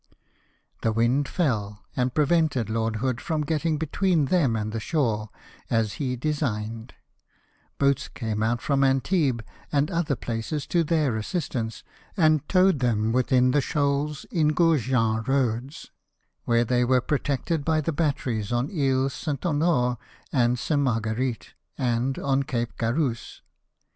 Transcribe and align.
The 0.81 0.91
wind 0.91 1.27
fell, 1.27 1.85
and 1.95 2.11
prevented 2.15 2.71
Lord 2.71 2.95
Hood 2.95 3.21
from 3.21 3.43
getting 3.43 3.77
between 3.77 4.25
them 4.25 4.55
and 4.55 4.71
the 4.71 4.79
shore, 4.79 5.29
as 5.69 5.93
he 6.01 6.15
designed; 6.15 6.95
boats 7.77 8.07
came 8.07 8.41
out 8.41 8.63
from 8.63 8.83
Antibes 8.83 9.43
and 9.71 9.91
other 9.91 10.15
places 10.15 10.65
to 10.65 10.83
their 10.83 11.17
assistance, 11.17 11.83
and 12.17 12.49
towed 12.49 12.79
them 12.79 13.11
within 13.11 13.51
the 13.51 13.61
shoals 13.61 14.25
in 14.31 14.55
Gourjean 14.55 15.21
roads, 15.27 15.91
where 16.45 16.65
they 16.65 16.83
were 16.83 16.99
protected 17.01 17.63
by 17.63 17.79
the 17.79 17.93
batteries 17.93 18.51
on 18.51 18.71
isles 18.71 19.13
St. 19.13 19.45
Honore 19.45 19.99
and 20.33 20.57
St. 20.57 20.81
Mar 20.81 20.99
guerite, 20.99 21.49
and 21.77 22.17
on 22.17 22.41
Cape 22.41 22.75
Garousse. 22.75 23.41